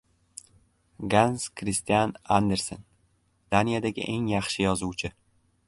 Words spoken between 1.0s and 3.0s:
Gans-Kristian Andersen–